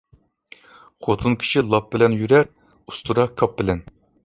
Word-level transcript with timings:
خوتۇن 1.07 1.35
كىشى 1.43 1.63
لاپ 1.75 1.93
بىلەن 1.93 2.17
يۈرەر، 2.23 2.51
ئۇستىرا 2.51 3.29
كاپ 3.43 3.57
بىلەن. 3.63 3.89